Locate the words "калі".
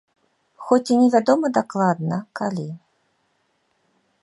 2.41-2.67